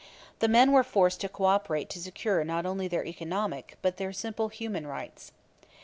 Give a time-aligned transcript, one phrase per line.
[0.39, 4.47] The men were forced to cooperate to secure not only their economic, but their simple
[4.47, 5.31] human rights.